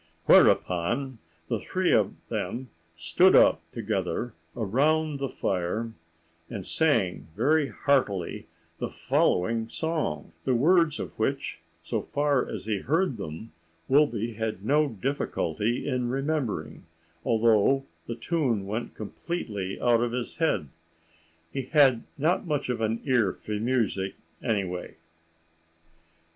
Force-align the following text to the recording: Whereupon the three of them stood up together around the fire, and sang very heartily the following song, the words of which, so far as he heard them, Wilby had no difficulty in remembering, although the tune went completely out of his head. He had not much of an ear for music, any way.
Whereupon 0.25 1.19
the 1.47 1.59
three 1.59 1.91
of 1.93 2.15
them 2.27 2.69
stood 2.95 3.35
up 3.35 3.61
together 3.69 4.33
around 4.57 5.19
the 5.19 5.29
fire, 5.29 5.91
and 6.49 6.65
sang 6.65 7.27
very 7.35 7.67
heartily 7.69 8.47
the 8.79 8.89
following 8.89 9.69
song, 9.69 10.31
the 10.43 10.55
words 10.55 10.99
of 10.99 11.11
which, 11.19 11.59
so 11.83 12.01
far 12.01 12.49
as 12.49 12.65
he 12.65 12.79
heard 12.79 13.17
them, 13.17 13.51
Wilby 13.87 14.33
had 14.33 14.65
no 14.65 14.87
difficulty 14.89 15.87
in 15.87 16.09
remembering, 16.09 16.87
although 17.23 17.85
the 18.07 18.15
tune 18.15 18.65
went 18.65 18.95
completely 18.95 19.79
out 19.79 20.01
of 20.01 20.13
his 20.13 20.37
head. 20.37 20.69
He 21.51 21.67
had 21.67 22.01
not 22.17 22.47
much 22.47 22.69
of 22.69 22.81
an 22.81 23.01
ear 23.03 23.33
for 23.33 23.51
music, 23.51 24.15
any 24.41 24.63
way. 24.65 24.95